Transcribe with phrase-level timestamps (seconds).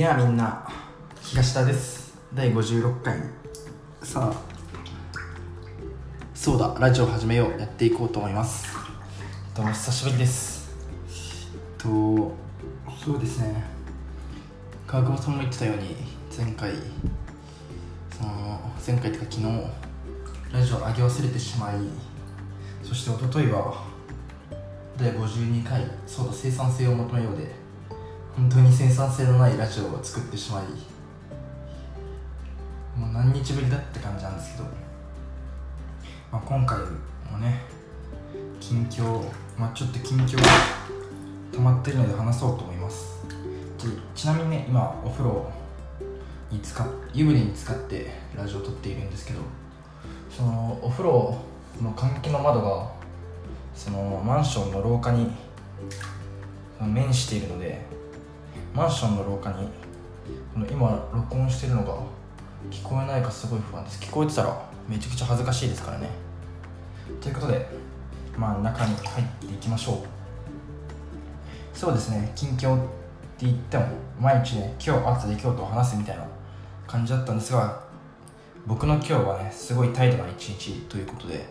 [0.00, 0.66] やあみんな
[1.20, 2.16] 東田です。
[2.32, 3.18] 第56回。
[4.02, 4.42] さあ。
[6.34, 8.74] そうだラジオ始めようやっていこうと思います。
[9.54, 10.74] どうも久しぶりです。
[11.76, 11.86] と
[12.98, 13.62] そうですね。
[14.86, 15.94] 川久保さんも言ってたように
[16.34, 16.72] 前回
[18.10, 19.46] その前回というか昨日
[20.50, 21.74] ラジオ上げ忘れてしまい
[22.82, 23.84] そして一昨日は
[24.96, 27.59] 第52回そうだ生産性を求めようで
[28.36, 30.64] 本当に生産性のないラジオを作ってしまい
[32.98, 34.68] もう何日ぶりだって感じなんですけど、
[36.32, 36.78] まあ、今回
[37.30, 37.62] もね
[38.60, 39.22] 近況、
[39.58, 40.42] まあ、ちょっと近況が
[41.52, 43.20] 溜まってるので話そうと思います。
[43.78, 45.50] ちちなみにね今お風呂
[46.50, 49.40] に使湯船に使ってラジオを撮っているんですけど
[50.30, 51.38] そのお風呂
[51.80, 52.90] の換気の窓が
[53.74, 55.30] そのマンションの廊下に
[56.80, 57.80] 面しているので
[58.74, 59.68] マンションの廊下に
[60.54, 61.94] この今録音してるのが
[62.70, 64.00] 聞こえないかすごい不安です。
[64.00, 66.08] 聞こえてたらめちゃくちゃ恥ずかしいですからね。
[67.20, 67.66] ということで
[68.36, 69.96] まあ中に入っていきましょう。
[71.76, 72.86] そうですね近況っ
[73.38, 73.86] て言っても
[74.20, 76.24] 毎日ね今日後で今日と話すみたいな
[76.86, 77.80] 感じだったんですが
[78.66, 81.46] 僕の今日はねすごい態度な一日ということで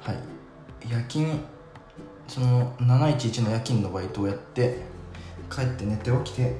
[0.00, 0.16] はい。
[0.90, 1.26] 夜勤
[2.28, 4.95] その711の夜勤のバイトをやって
[5.50, 6.56] 帰って寝て起きて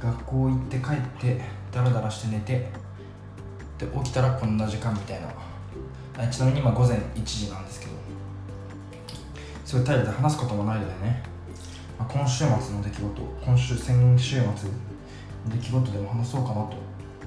[0.00, 1.40] 学校行って帰って
[1.72, 2.68] ダラダラして寝て
[3.78, 5.28] で起きたらこんな時間みたいな。
[6.30, 7.92] ちなみに今午前1時なんですけど。
[9.64, 11.22] すごいう態度で話すこともないのでね、
[11.98, 14.54] まあ、今週末の出来事今週先週末の
[15.48, 16.60] 出来事でも話そうかなと、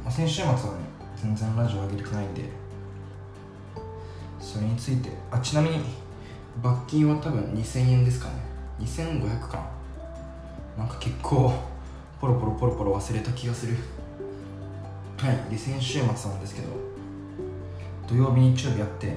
[0.04, 0.62] まあ、先週末はね
[1.16, 2.68] 全然ラジオ上げてないんで。
[4.40, 5.80] それについてあちなみに
[6.64, 8.36] 罰金は多分2000円ですかね。
[8.80, 9.77] 2500かな。
[10.78, 11.54] なんか結構
[12.22, 13.76] ポロポロポロポロ忘れた気がする。
[15.18, 15.50] はい。
[15.50, 16.68] で先週末なんですけど
[18.08, 19.08] 土曜日日曜日あって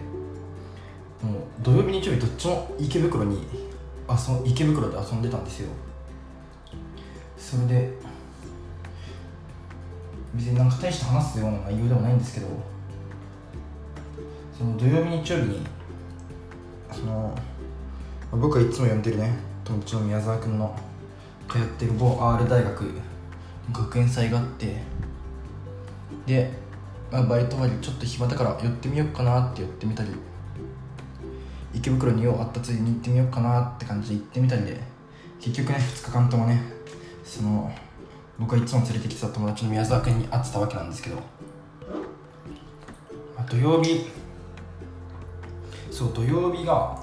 [1.22, 3.46] もう土曜日日曜日どっちも池袋に
[4.08, 4.16] 遊
[4.50, 5.68] 池袋で遊んでたんですよ。
[7.36, 7.92] それで
[10.34, 12.46] 別になんか大して話すような内容でもないんですけど
[14.56, 15.66] その土曜日日曜日に
[16.92, 17.36] その
[18.30, 19.32] 僕がいつも呼んでるね
[19.64, 20.78] 友達の宮沢君の
[21.50, 22.84] 通ってる某 R 大学
[23.72, 24.76] 学園祭があって
[26.26, 26.50] で、
[27.10, 30.10] まあ、バイト終わりちょっと暇だから寄ってみようかなって寄ってみたり
[31.74, 34.80] 池袋にようあったついに行ってみようかなって感じで行ってみたりで
[35.40, 36.62] 結局ね2日間ともね
[37.24, 37.72] その
[38.38, 41.22] 僕がいつも連れてきてた友達の宮沢君に会ってたわけなんですけど、ま
[43.38, 44.06] あ、土曜日
[45.90, 46.96] そう土曜日が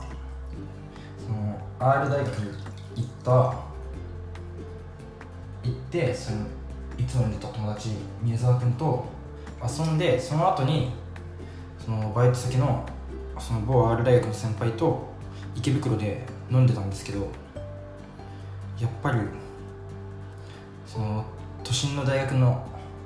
[1.25, 2.57] その R 大学に
[2.95, 3.67] 行った
[5.87, 6.39] ってその
[6.97, 7.89] いつも呼んでた友達
[8.21, 9.05] 宮沢君と
[9.63, 10.91] 遊んでその後に
[11.83, 12.85] そのバイト先の
[13.39, 15.07] その某 R 大学の先輩と
[15.55, 17.29] 池袋で飲んでたんですけど
[18.79, 19.19] やっぱり
[20.85, 21.25] その
[21.63, 22.65] 都心の大学の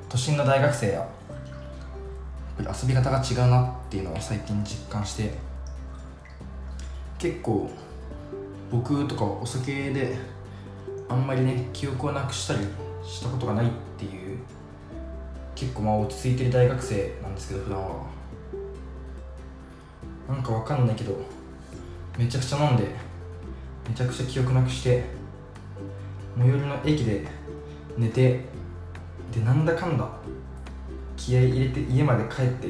[0.10, 1.08] 都心の大学生や
[2.60, 5.34] 遊び方が違うなっていうのを最近実感して
[7.20, 7.70] 結構
[8.72, 10.18] 僕とかお酒で
[11.12, 12.60] あんまりね記憶をなくしたり
[13.04, 14.38] したことがないっていう
[15.54, 18.06] 結構まあ落ち着いてる大学生なんですけど普段は。
[20.30, 21.20] なんかわかんないけど
[22.18, 22.86] めちゃくちゃ飲んで
[23.90, 25.04] めちゃくちゃ記憶なくして
[26.38, 27.28] 最寄りの駅で
[27.98, 28.46] 寝て
[29.34, 30.08] でなんだかんだ
[31.18, 32.70] 気合い入れて家まで帰って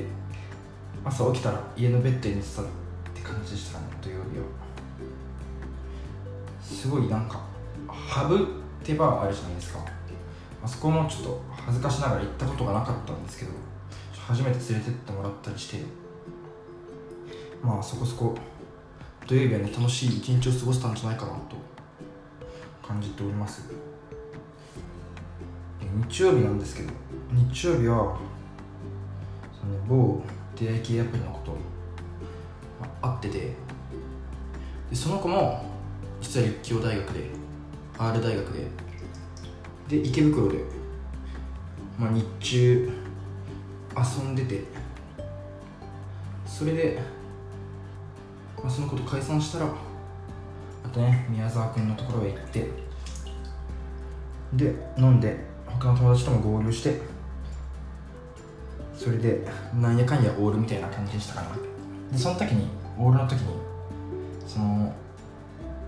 [1.05, 2.65] 朝起きたら家のベッドに寝てたっ
[3.13, 4.45] て感じでしたね土曜日は。
[6.63, 7.50] すごいなんか
[8.11, 8.39] ハブっ
[8.83, 9.79] てバーあるじゃないですか。
[10.61, 13.51] あそこもちょっと恥ずかしながら行ったことがなかったんですけど
[14.13, 15.85] 初めて連れてってもらったりして
[17.63, 18.35] まあそこそこ
[19.25, 21.55] 土曜日はね楽しい一日を過ごせたんじゃないかなと
[22.85, 23.63] 感じております。
[26.09, 26.91] 日曜日なんですけど
[27.31, 28.17] 日曜日は
[29.57, 30.21] その某
[30.55, 31.57] 出会い系アプリのこと
[33.01, 33.55] 会ってて
[34.89, 35.65] でその子も
[36.19, 37.40] 実は立教大学で
[38.01, 38.67] R 大学で。
[39.87, 40.57] で池袋で、
[41.99, 42.89] まあ、日中
[43.95, 44.63] 遊んでて。
[46.45, 47.01] それで、
[48.61, 49.65] まあ、その子と解散したら
[50.85, 52.69] あとね宮沢君のところへ行って。
[54.53, 56.99] で飲んで他の友達とも合流して。
[58.95, 61.47] それでなんやかんやオールみたいな感じでしたかな。
[62.11, 62.67] でその時に
[62.99, 63.55] オールの時に
[64.47, 64.93] その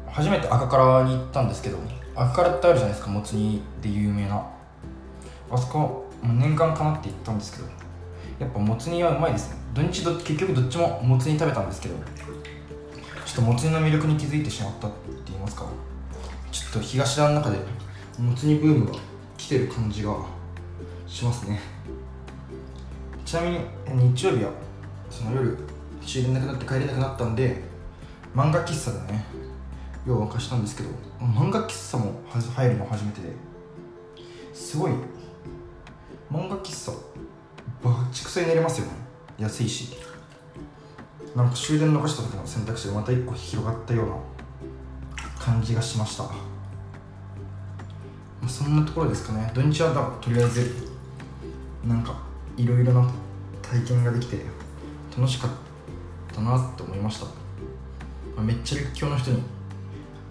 [0.08, 1.78] 初めて赤からに行ったんですけど
[2.16, 4.46] 赤からってあるじゃないですかもつ煮で有名な。
[5.52, 5.80] あそこ
[6.22, 7.70] もう念願かなって言ったんですけど。
[8.40, 9.58] やっぱもつ煮はうまいですね。
[9.74, 11.96] 土日ど結局どっちももつ煮食べたんですけど。
[11.96, 15.66] ちょっともつ煮の魅力に気づいてしまったって言いますか。
[16.52, 17.58] ちょっと東田の中で
[18.20, 18.98] もつ煮ブームが
[19.38, 20.16] 来てる感じが
[21.08, 21.60] しますね。
[23.26, 23.60] ちなみに
[24.14, 24.52] 日曜日は
[25.10, 25.58] その夜
[26.06, 27.64] 終電なくなって帰れなくなったんで
[28.36, 29.26] 漫画喫茶でね
[30.06, 30.90] 用を沸かしたんですけど
[31.20, 33.34] 漫画喫茶も入るの初めてで
[34.54, 34.92] すごい
[36.32, 36.92] 漫画喫茶
[37.84, 38.94] バッチクソに寝れますよね。
[39.38, 39.98] 安いし。
[41.36, 44.16] なんか終電逃した時の選択肢がまた一個広がったような
[45.38, 46.30] 感じがしました。
[48.48, 49.52] そんなところですかね。
[49.54, 50.88] 土日はだとりあえず
[51.86, 52.16] なんか
[52.56, 53.12] いろいろな
[53.62, 54.46] 体験ができて
[55.18, 55.52] 楽しかっ
[56.34, 57.26] たなって思いました、
[58.36, 59.44] まめっちゃ立教の人に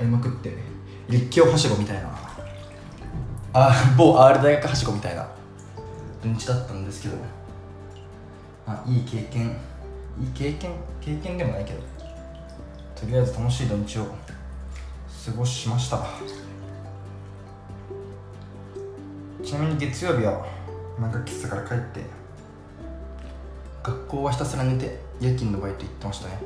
[0.03, 0.53] 会いまくって
[1.09, 2.11] 立教はしごみたいな。
[3.55, 5.29] あ某 R 大学はしごみたいな。
[6.23, 7.17] 土日だったんですけど。
[8.67, 9.57] あいい経験。
[10.21, 11.81] いい経験経験でもないけど。
[12.97, 16.05] とりあえず楽しい土日を過ごしました。
[19.45, 20.45] ちなみに月曜日は
[20.99, 22.01] 漫画喫茶から帰って
[23.83, 26.41] 学校はひたすら寝て夜勤のバイト行ってましたね。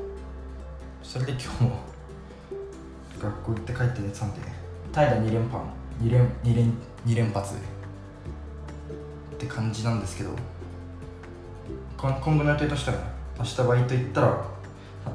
[1.02, 1.95] それで今日も
[3.20, 4.40] 学校行って帰って寝てたんで。
[4.92, 5.62] 怠惰2連覇。
[6.02, 6.72] 2連2連
[7.06, 7.54] 2連発。
[7.54, 7.58] っ
[9.38, 10.30] て感じなんですけど。
[11.96, 12.98] 今後の予定としては
[13.38, 14.44] 明日バイト行ったら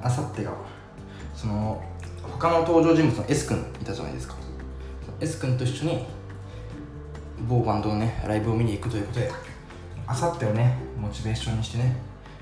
[0.01, 0.51] あさってが
[1.35, 1.81] その
[2.23, 4.35] 他の登場人物の S 君いたじゃないですか。
[5.19, 6.05] S 君と一緒に
[7.47, 9.31] 某バンドのねライブを見に行くということで
[10.07, 11.95] あさってをねモチベーションにしてね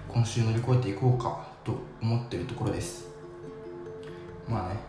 [0.08, 3.10] 今週乗り越えていこうかと思ってるところです。
[4.48, 4.80] まあね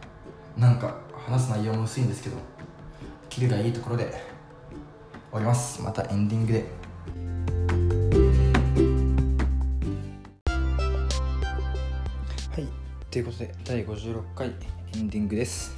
[0.56, 0.94] なんか
[1.26, 2.36] 話す内容も薄いんですけど
[3.28, 4.14] キルがいいところで終
[5.32, 5.80] わります。
[5.80, 6.64] またエンディングで。
[12.50, 12.68] はい
[13.10, 15.74] ということで第56回エンディングです。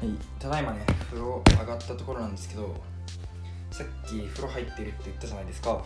[0.00, 2.74] はいただいまね風呂上がったところなんですけど
[3.70, 5.84] さっき風呂入ってるって言ったじゃないですか。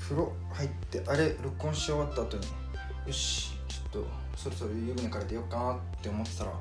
[0.00, 2.46] 風呂入ってあれ録音し終わった後に
[3.06, 4.06] よしちょっと
[4.42, 6.52] そろそろ湯船から出ようかなって思ってたら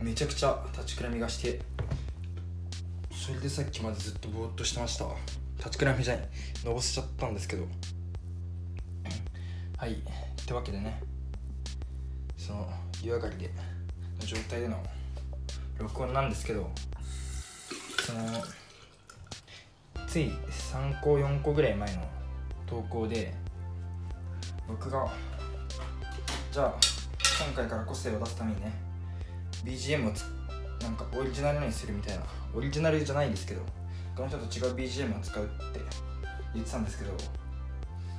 [0.00, 1.60] めちゃくちゃ立ちくらみがして
[3.12, 5.04] それでさっきまでずっとぼーっとしてました。
[5.58, 6.28] 立ちくらみじゃない
[6.64, 7.66] のぼせちゃったんですけど。
[9.76, 9.92] はい。
[9.92, 11.02] ってわけでね
[12.38, 12.68] その
[13.02, 13.50] 湯上がりで
[14.20, 14.82] の状態での
[15.78, 16.70] 録音なんですけど
[18.00, 18.44] その
[20.06, 20.30] つい
[20.72, 22.02] 3個4個ぐらい前の
[22.66, 23.34] 投稿で
[24.66, 25.12] 僕が
[26.50, 26.93] じゃあ
[27.38, 28.72] 今回から個性を出すためにね
[29.64, 30.22] BGM をつ
[30.82, 32.24] なんかオリジナルにするみたいな。
[32.54, 33.62] オリジナルじゃないですけど
[34.14, 35.80] 他の人と違う BGM を使うって
[36.54, 37.12] 言ってたんですけど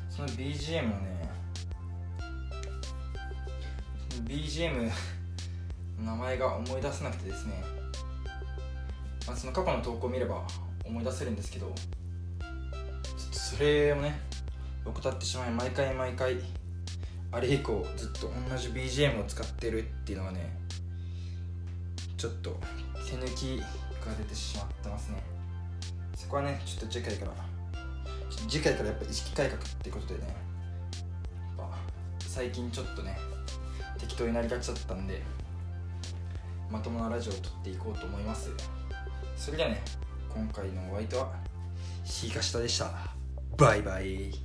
[0.10, 1.30] その BGM をね
[4.26, 4.92] BGM
[6.04, 7.64] の名前が思い出せなくてですね、
[9.26, 10.46] まあ、その過去の投稿を見れば
[10.84, 14.20] 思い出せるんですけどちょっとそれをね
[14.86, 16.36] 怠ってしまい毎回毎回
[17.36, 20.58] あれ以降ずっと同じ BGM を使ってるっていうのがね
[22.16, 22.58] ちょっと
[23.06, 25.22] 手抜きが出てしまってますね。
[26.16, 27.32] そこはねちょっと次回から
[28.48, 30.34] 次回からやっぱ意識改革ってことでね
[32.20, 33.18] 最近ちょっとね
[33.98, 35.22] 適当になりがちだったんで
[36.72, 38.50] まともなラジオを撮っていこうと思います。
[39.36, 39.82] それではね
[40.34, 41.34] 今回のお相手は
[42.06, 42.92] 東田でした。
[43.58, 44.45] バイバイ。